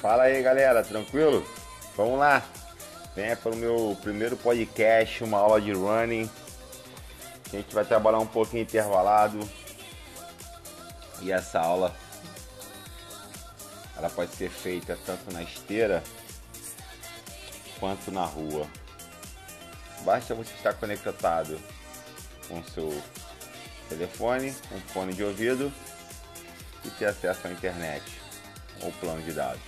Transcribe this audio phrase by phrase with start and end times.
[0.00, 1.46] Fala aí galera, tranquilo?
[1.96, 2.42] Vamos lá!
[3.14, 6.30] Venha para o meu primeiro podcast, uma aula de running.
[7.52, 9.38] A gente vai trabalhar um pouquinho intervalado.
[11.20, 11.94] E essa aula
[13.96, 16.02] ela pode ser feita tanto na esteira
[17.78, 18.66] quanto na rua.
[20.00, 21.60] Basta você estar conectado
[22.48, 23.02] com seu
[23.90, 25.70] telefone, um fone de ouvido
[26.84, 28.04] e ter acesso à internet
[28.82, 29.60] ou plano de dados.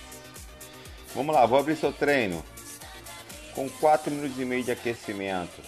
[1.15, 2.43] Vamos lá, vou abrir seu treino
[3.53, 5.61] com 4 minutos e meio de aquecimento.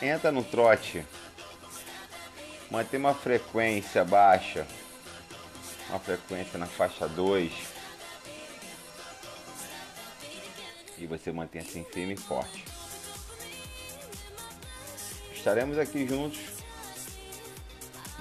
[0.00, 1.04] Entra no trote,
[2.70, 4.66] mantém uma frequência baixa,
[5.88, 7.52] uma frequência na faixa 2
[10.96, 12.64] e você mantém assim firme e forte.
[15.32, 16.38] Estaremos aqui juntos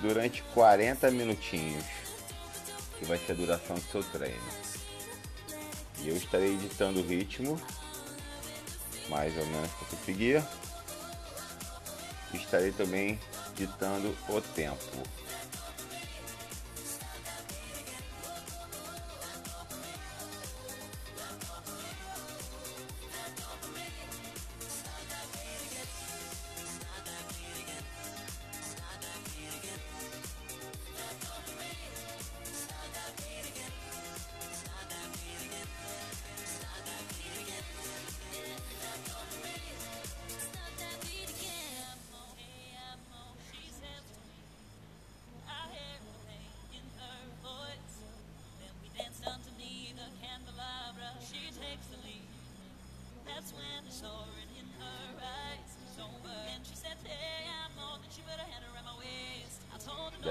[0.02, 1.84] durante 40 minutinhos,
[3.00, 4.38] que vai ser a duração do seu treino.
[6.02, 7.60] E eu estarei editando o ritmo,
[9.10, 10.44] mais ou menos para conseguir.
[12.34, 13.20] Estarei também
[13.56, 15.04] ditando o tempo.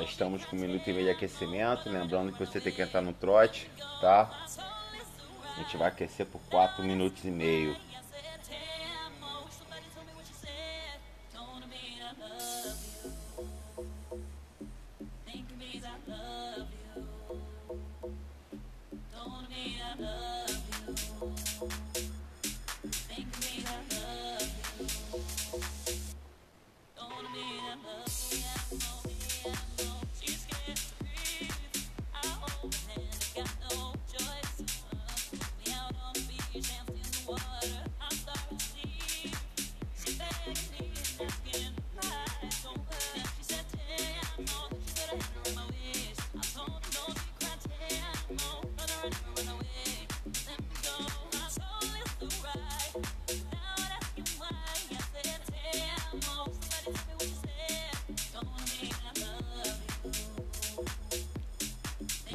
[0.08, 3.12] Estamos com um minuto e meio de aquecimento, lembrando que você tem que entrar no
[3.12, 3.70] trote,
[4.00, 4.30] tá?
[5.56, 7.76] A gente vai aquecer por 4 minutos e meio.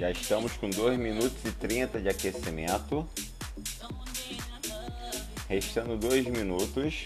[0.03, 3.07] Já estamos com 2 minutos e 30 de aquecimento.
[5.47, 7.05] Restando 2 minutos.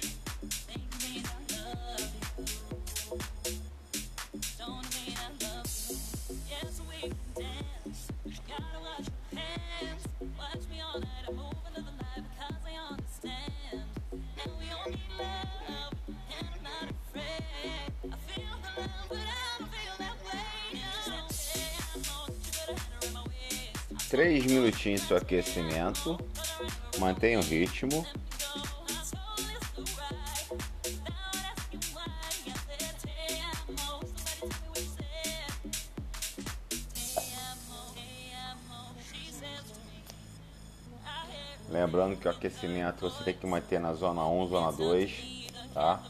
[24.78, 26.18] Minutinhos de aquecimento.
[27.00, 28.06] Mantenha o ritmo.
[41.70, 46.04] Lembrando que o aquecimento você tem que manter na zona 1, zona 2, tá?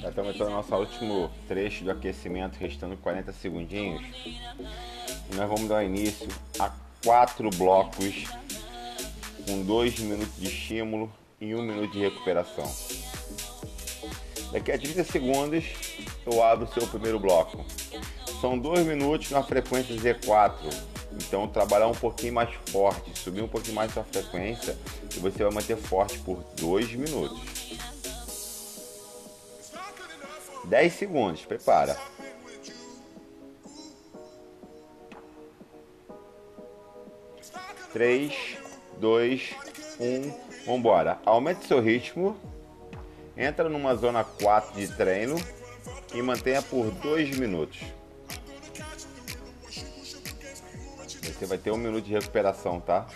[0.00, 4.02] Já estamos entrando no nosso último trecho do aquecimento, restando 40 segundinhos.
[4.26, 6.28] E nós vamos dar início
[6.58, 6.70] a
[7.02, 8.24] quatro blocos
[9.46, 12.70] com dois minutos de estímulo e um minuto de recuperação.
[14.52, 15.64] Daqui a 30 segundos
[16.26, 17.64] eu abro o seu primeiro bloco.
[18.40, 20.54] São dois minutos na frequência Z4.
[21.12, 24.76] Então trabalhar um pouquinho mais forte, subir um pouquinho mais sua frequência
[25.14, 27.40] e você vai manter forte por dois minutos.
[30.64, 31.96] 10 segundos, prepara.
[37.92, 38.34] Três,
[38.98, 39.54] dois,
[40.00, 40.32] um,
[40.66, 42.36] Vambora, aumente seu ritmo,
[43.36, 45.36] entra numa zona 4 de treino
[46.14, 47.80] e mantenha por 2 minutos.
[51.22, 53.06] Você vai ter um minuto de recuperação, tá?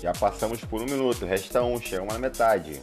[0.00, 2.80] Já passamos por um minuto, resta um, chegamos na metade.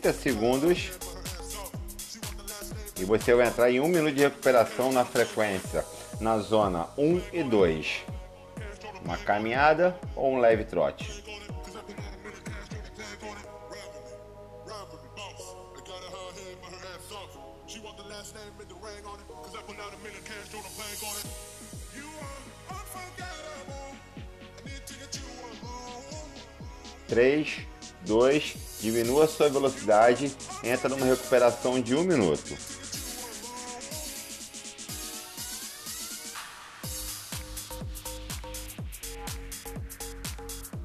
[0.00, 0.92] Trinta segundos
[2.98, 5.84] e você vai entrar em um minuto de recuperação na frequência,
[6.18, 8.04] na zona 1 e 2.
[9.04, 11.22] Uma caminhada ou um leve trote.
[27.06, 27.66] Três,
[28.04, 32.56] dois, diminua sua velocidade, entra numa recuperação de um minuto.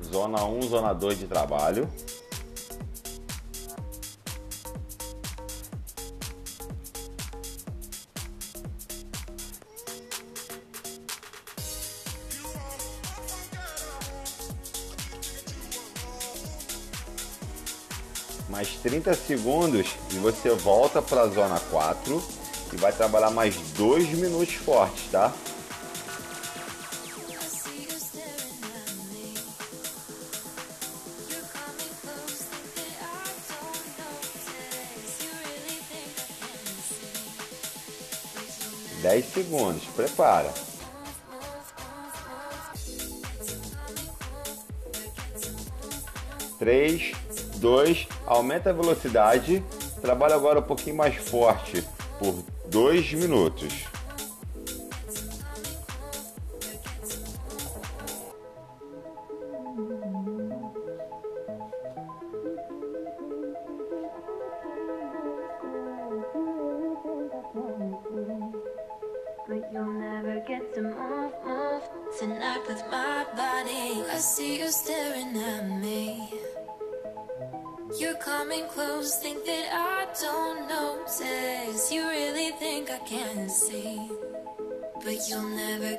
[0.04, 1.90] Zona 1, zona 2 de trabalho.
[19.06, 22.24] 30 segundos e você volta para a zona 4
[22.74, 25.31] e vai trabalhar mais 2 minutos fortes, tá?
[39.04, 40.52] Dez segundos, prepara.
[46.57, 47.12] Três,
[47.66, 49.64] 2, aumenta a velocidade,
[50.00, 51.84] trabalha agora um pouquinho mais forte
[52.20, 52.36] por
[52.68, 53.86] 2 minutos.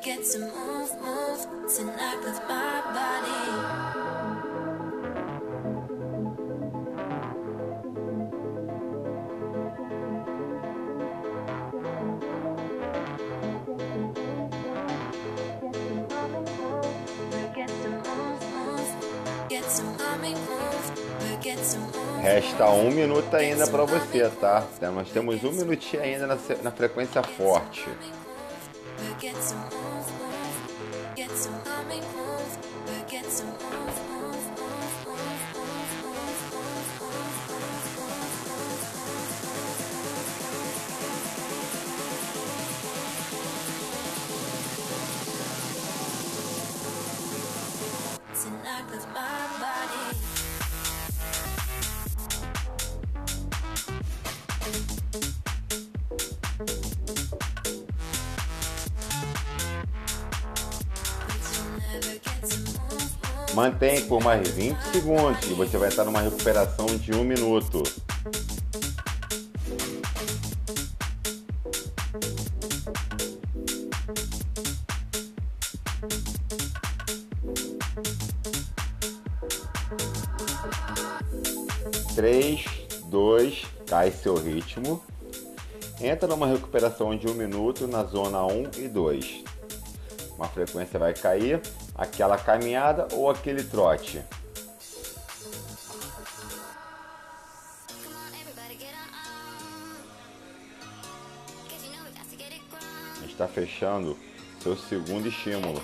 [0.06, 3.26] Get to move, move tonight with my body.
[22.22, 24.64] Resta um minuto ainda para você, tá?
[24.94, 27.88] Nós temos um minutinho ainda na, na frequência forte.
[64.08, 67.82] por mais 20 segundos e você vai estar numa recuperação de um minuto.
[82.14, 82.64] Três,
[83.08, 85.02] dois, cai seu ritmo.
[86.00, 89.44] Entra numa recuperação de um minuto na zona 1 um e 2.
[90.36, 91.60] Uma frequência vai cair
[91.96, 94.22] aquela caminhada ou aquele trote.
[103.16, 104.18] A gente está fechando
[104.62, 105.82] seu segundo estímulo.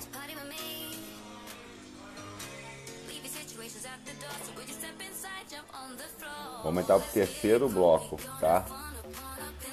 [6.63, 8.65] Vamos entrar para o terceiro bloco, tá?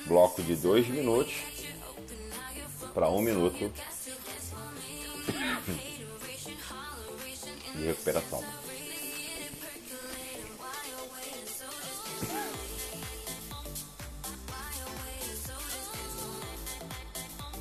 [0.08, 1.36] Bloco de dois minutos
[2.94, 3.72] para um minuto.
[7.76, 8.44] de recuperação.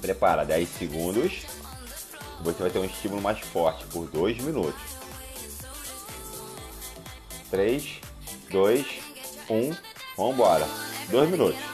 [0.01, 1.43] Prepara 10 segundos.
[2.43, 4.81] Você vai ter um estímulo mais forte por 2 minutos.
[7.51, 8.01] 3,
[8.51, 8.87] 2,
[9.51, 9.77] 1.
[10.17, 10.67] Vamos embora.
[11.11, 11.68] 2 minutos.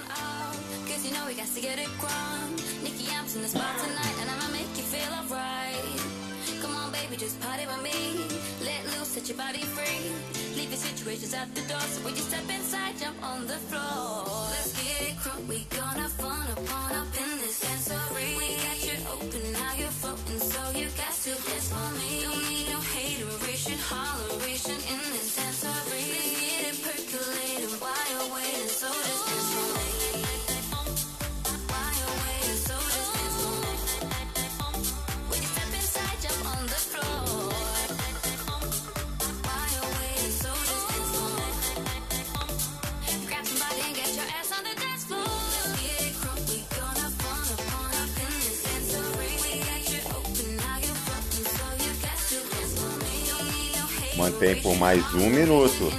[54.24, 55.92] Mantém por mais um minuto.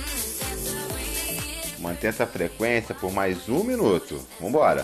[1.78, 4.20] Mantém essa frequência por mais um minuto.
[4.42, 4.84] Vambora!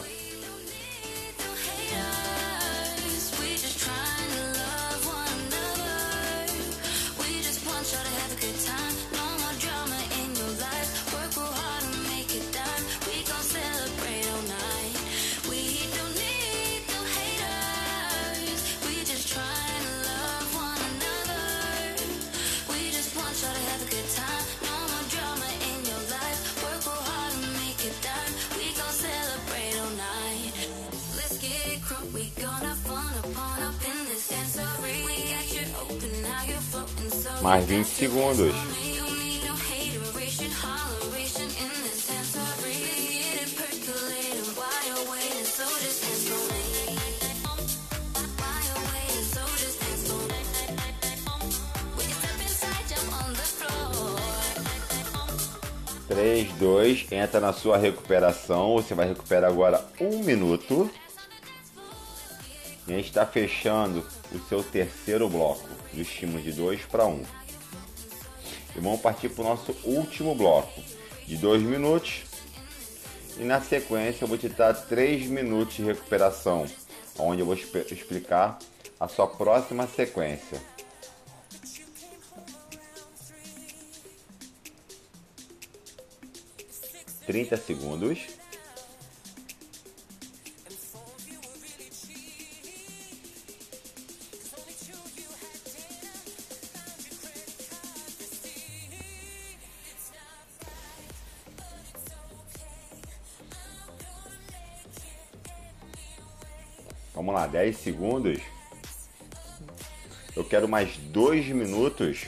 [37.41, 38.53] mais 20 segundos.
[56.07, 58.74] Três, dois, entra na sua recuperação.
[58.74, 60.91] Você vai recuperar agora um minuto.
[62.91, 67.10] A gente está fechando o seu terceiro bloco, do estímulo de 2 para 1.
[67.10, 67.24] Um.
[68.75, 70.81] E vamos partir para o nosso último bloco,
[71.25, 72.24] de 2 minutos.
[73.38, 76.65] E na sequência eu vou te dar 3 minutos de recuperação,
[77.17, 78.60] onde eu vou explicar
[79.00, 80.62] a sua próxima sequência.
[87.25, 88.40] Trinta segundos.
[107.21, 108.39] Vamos lá, 10 segundos.
[110.35, 112.25] Eu quero mais 2 minutos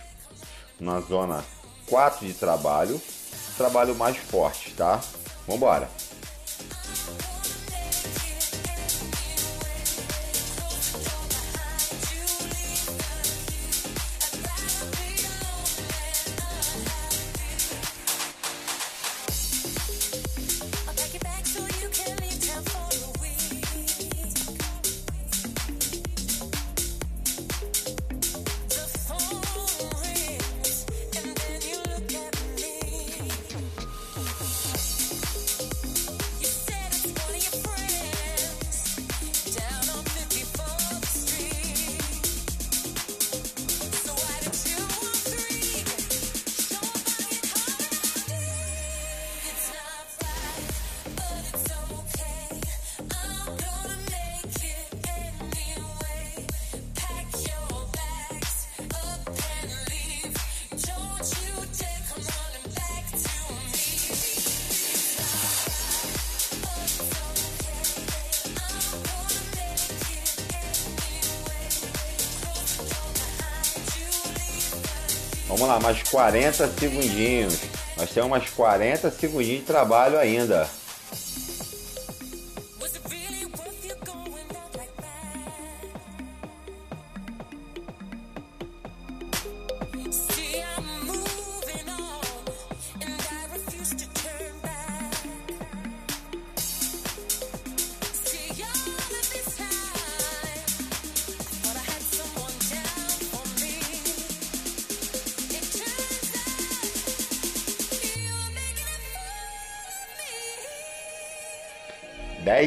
[0.80, 1.44] na zona
[1.90, 3.02] 4 de trabalho.
[3.58, 5.02] Trabalho mais forte, tá?
[5.48, 5.90] Vambora!
[75.54, 77.60] Vamos lá, mais 40 segundinhos.
[77.96, 80.68] Nós temos mais 40 segundinhos de trabalho ainda.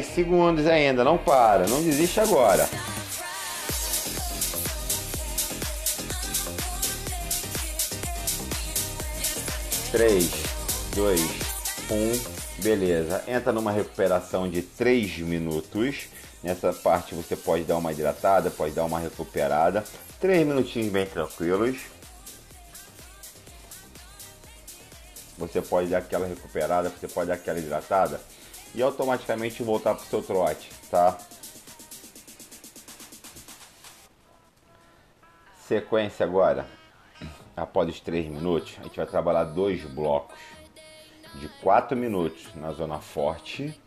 [0.06, 2.66] Segundos ainda, não para, não desiste agora.
[9.92, 10.30] Três,
[10.94, 11.20] dois,
[11.90, 13.22] um, beleza.
[13.28, 16.08] Entra numa recuperação de 3 minutos.
[16.42, 19.84] Nessa parte você pode dar uma hidratada, pode dar uma recuperada.
[20.20, 21.78] Três minutinhos bem tranquilos.
[25.38, 28.18] Você pode dar aquela recuperada, você pode dar aquela hidratada
[28.74, 31.18] e automaticamente voltar para o seu trote, tá?
[35.66, 36.68] Sequência agora,
[37.56, 40.38] após os 3 minutos, a gente vai trabalhar dois blocos
[41.34, 43.78] de 4 minutos na zona forte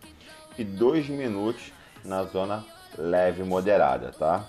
[0.58, 1.72] e 2 minutos
[2.04, 2.66] na zona
[2.98, 4.46] leve moderada, tá?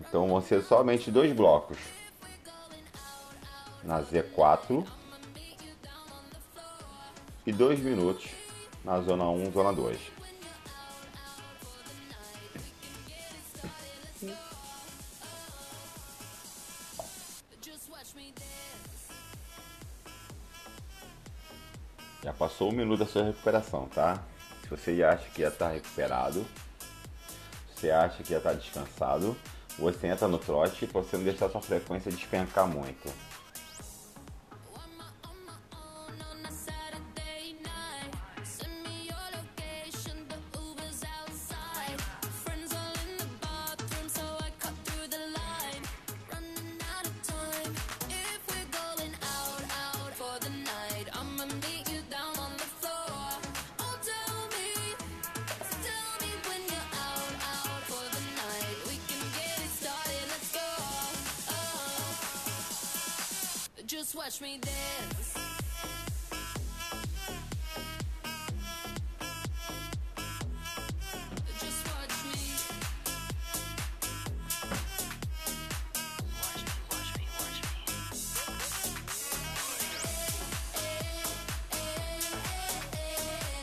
[0.00, 1.78] Então vão ser somente dois blocos.
[3.84, 4.86] Na Z4
[7.46, 8.28] e 2 minutos
[8.88, 9.98] na zona 1, zona 2.
[22.24, 24.22] Já passou um minuto da sua recuperação, tá?
[24.62, 26.46] Se você acha que já está recuperado,
[27.74, 29.36] você acha que já está descansado,
[29.78, 33.27] você entra no trote para você não deixar sua frequência despencar muito.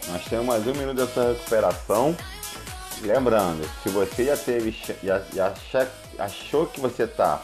[0.08, 2.16] Nós temos mais um minuto dessa recuperação.
[3.02, 4.72] Lembrando, se você já teve
[5.04, 5.88] já, já
[6.20, 7.42] achou que você está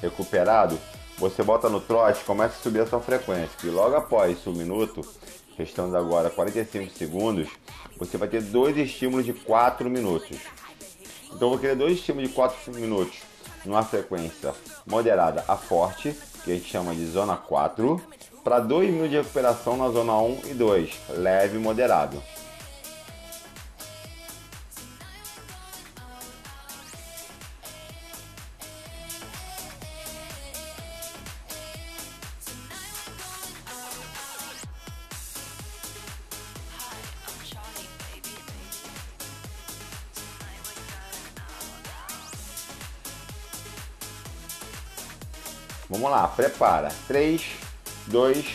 [0.00, 0.78] recuperado,
[1.18, 3.50] você bota no trote começa a subir a sua frequência.
[3.64, 5.00] E logo após o minuto,
[5.56, 7.48] restando agora 45 segundos,
[7.98, 10.36] você vai ter dois estímulos de 4 minutos.
[11.26, 13.18] Então eu vou querer dois estímulos de 4 minutos
[13.64, 14.54] numa frequência
[14.86, 18.00] moderada a forte, que a gente chama de zona 4
[18.44, 22.22] para 2 minutos de recuperação na zona 1 e 2, leve e moderado.
[46.36, 46.90] Prepara.
[47.08, 47.42] 3,
[48.06, 48.46] 2,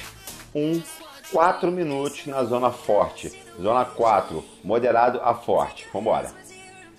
[0.53, 0.83] 1,
[1.31, 3.41] 4 minutos na zona forte.
[3.59, 5.87] Zona 4, moderado a forte.
[5.91, 6.31] Vambora.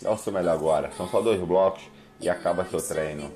[0.03, 0.91] Dá o seu melhor agora.
[0.97, 1.83] São só dois blocos
[2.21, 3.33] e acaba seu treino.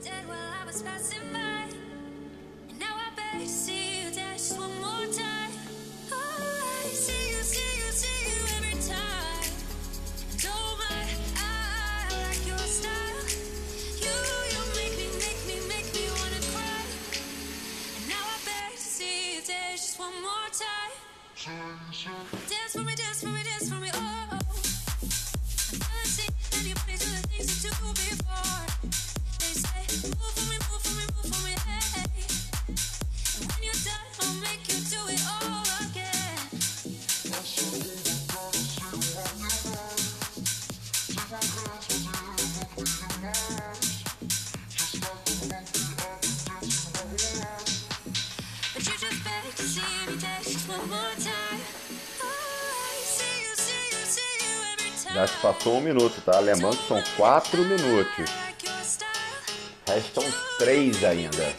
[55.17, 56.39] Já se passou um minuto, tá?
[56.41, 58.31] Lembrando que são quatro minutos.
[59.89, 60.23] Restam
[60.59, 61.55] três ainda.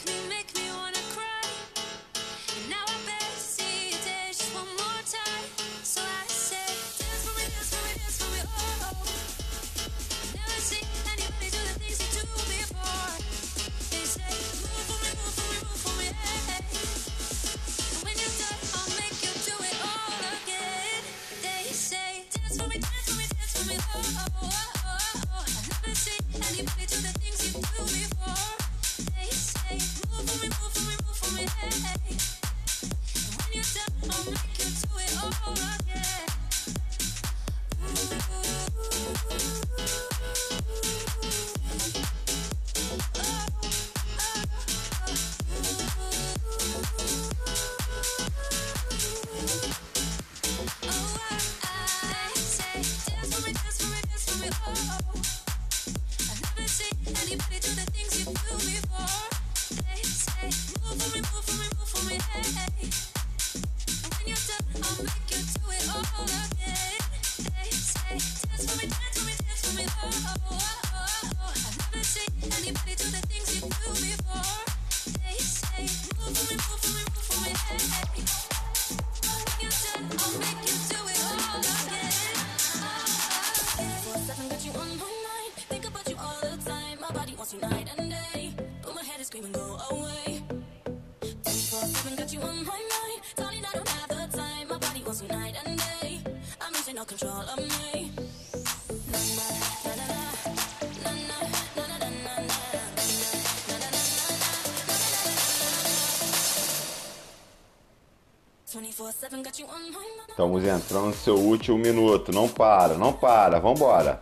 [110.30, 112.32] Estamos entrando no seu último minuto.
[112.32, 113.60] Não para, não para.
[113.60, 114.22] Vambora.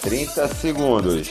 [0.00, 1.28] Trinta segundos.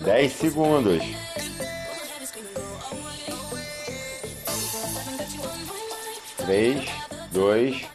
[0.00, 1.02] Dez segundos.
[6.36, 6.88] Três,
[7.30, 7.91] dois.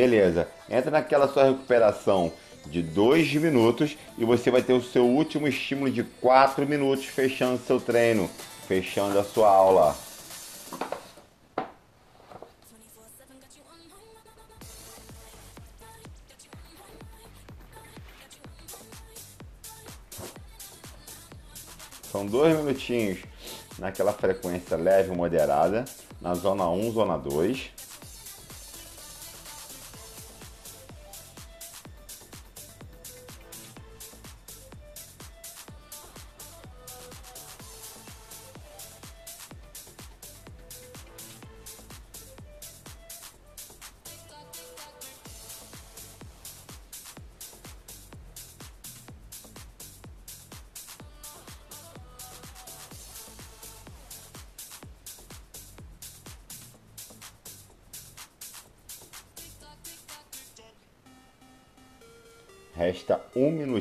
[0.00, 0.48] Beleza.
[0.70, 2.32] Entra naquela sua recuperação
[2.64, 7.60] de dois minutos e você vai ter o seu último estímulo de quatro minutos fechando
[7.66, 8.30] seu treino,
[8.66, 9.94] fechando a sua aula.
[22.10, 23.18] São dois minutinhos
[23.78, 25.84] naquela frequência leve moderada,
[26.22, 27.79] na zona 1, zona 2.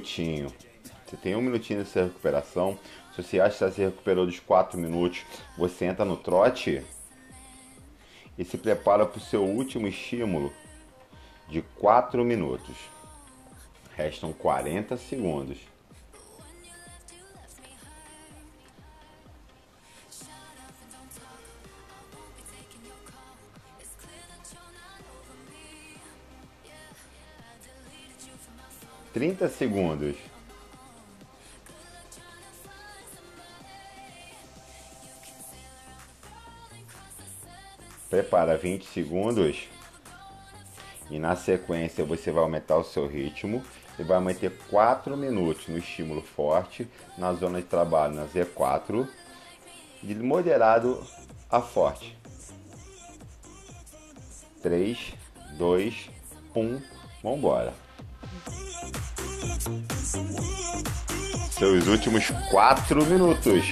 [0.09, 0.51] Minutinho.
[1.05, 2.77] Você tem um minutinho nessa recuperação.
[3.15, 5.23] Se você acha que se recuperou dos 4 minutos,
[5.57, 6.83] você entra no trote
[8.37, 10.51] e se prepara para o seu último estímulo
[11.47, 12.75] de 4 minutos.
[13.95, 15.57] Restam 40 segundos.
[29.19, 30.15] Trinta segundos.
[38.09, 39.67] Prepara 20 segundos.
[41.11, 43.61] E na sequência você vai aumentar o seu ritmo
[43.99, 49.05] e vai manter 4 minutos no estímulo forte na zona de trabalho na Z4
[50.01, 51.05] de moderado
[51.51, 52.17] a forte.
[54.61, 55.13] 3,
[55.57, 56.09] 2,
[56.55, 56.81] 1,
[57.21, 57.41] vamos
[61.59, 63.65] Seus últimos 4 minutos.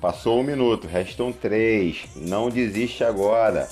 [0.00, 2.04] Passou um minuto, restam três.
[2.16, 3.68] Não desiste agora.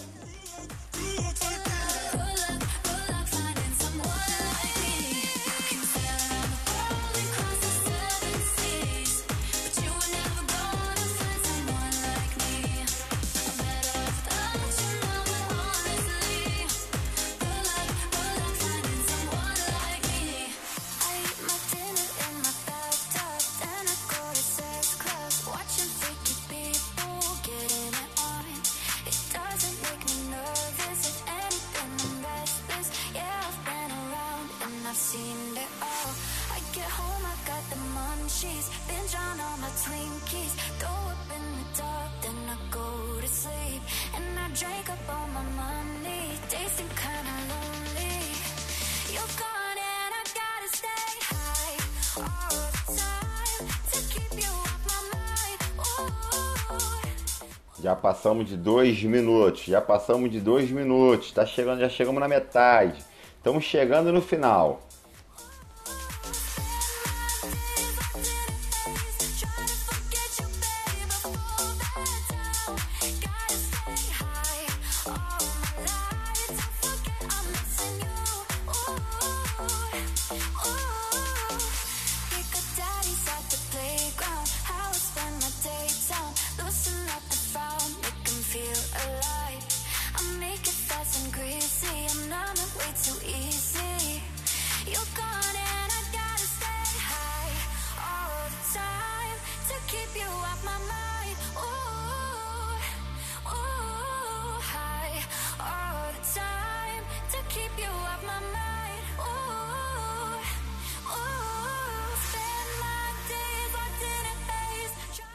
[57.81, 62.27] Já passamos de dois minutos, já passamos de dois minutos, tá chegando, já chegamos na
[62.27, 63.05] metade.
[63.37, 64.81] Estamos chegando no final.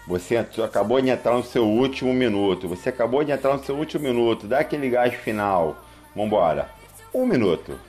[0.06, 2.68] Você acabou de entrar no seu último minuto.
[2.68, 4.48] Você acabou de entrar no seu último minuto.
[4.48, 5.78] Dá aquele gás final.
[6.16, 6.70] Vambora.
[7.14, 7.80] Um minuto.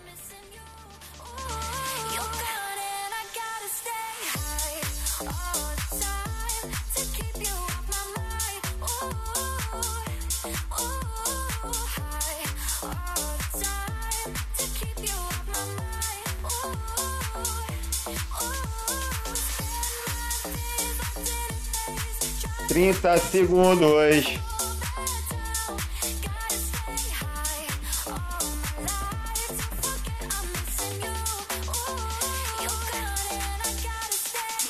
[22.69, 24.27] Trinta segundos.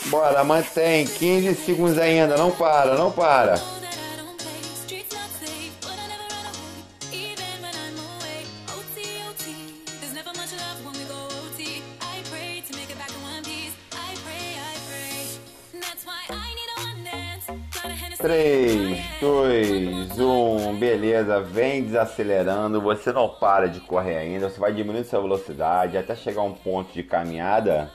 [0.07, 1.07] Bora, mantém.
[1.07, 2.37] 15 segundos ainda.
[2.37, 3.74] Não para, não para.
[21.95, 26.45] Desacelerando, você não para de correr ainda, você vai diminuindo sua velocidade até chegar a
[26.45, 27.93] um ponto de caminhada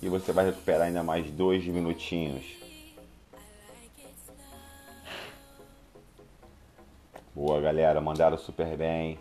[0.00, 2.44] e você vai recuperar ainda mais dois minutinhos.
[7.34, 9.18] Boa galera, mandaram super bem.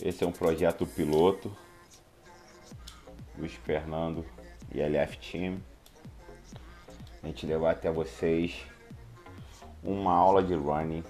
[0.00, 1.54] Esse é um projeto piloto.
[3.36, 4.24] Luiz Fernando
[4.72, 5.60] e LF Team.
[7.22, 8.64] A gente levar até vocês
[9.82, 11.02] uma aula de running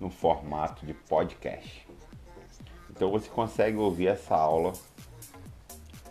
[0.00, 1.86] no formato de podcast.
[2.90, 4.72] Então você consegue ouvir essa aula,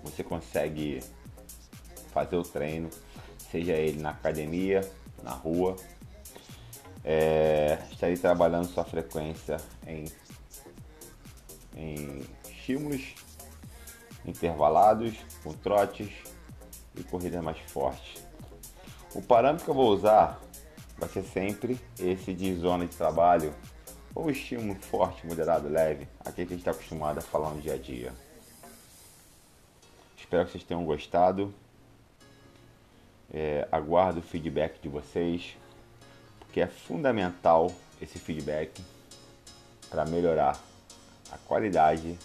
[0.04, 1.00] você consegue
[2.12, 2.90] fazer o treino,
[3.38, 4.82] seja ele na academia,
[5.22, 5.76] na rua.
[7.04, 10.06] É, estarei trabalhando sua frequência em,
[11.76, 13.14] em estímulos
[14.26, 16.10] intervalados, com trotes
[16.96, 18.23] e corridas mais fortes.
[19.16, 20.42] O parâmetro que eu vou usar
[20.98, 23.54] vai ser sempre esse de zona de trabalho
[24.16, 27.74] ou estímulo forte, moderado, leve, aquele que a gente está acostumado a falar no dia
[27.74, 28.12] a dia.
[30.18, 31.54] Espero que vocês tenham gostado.
[33.32, 35.58] É, aguardo o feedback de vocês,
[36.40, 37.72] porque é fundamental
[38.02, 38.84] esse feedback
[39.90, 40.60] para melhorar
[41.32, 42.18] a qualidade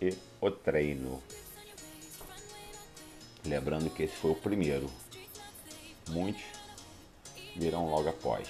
[0.00, 1.22] e o treino.
[3.44, 4.90] Lembrando que esse foi o primeiro.
[6.08, 6.42] Muitos
[7.56, 8.48] virão logo após.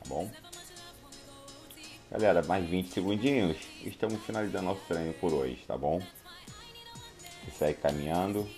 [0.00, 0.30] Tá bom?
[2.10, 3.56] Galera, mais 20 segundinhos.
[3.82, 6.00] Estamos finalizando nosso treino por hoje, tá bom?
[7.44, 8.48] Você segue caminhando.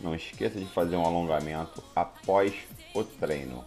[0.00, 2.54] Não esqueça de fazer um alongamento após
[2.94, 3.64] o treino.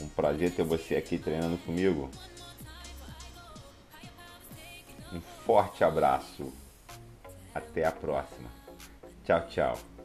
[0.00, 2.10] Um prazer ter você aqui treinando comigo.
[5.12, 6.52] Um forte abraço.
[7.54, 8.50] Até a próxima.
[9.24, 9.95] Tchau, tchau.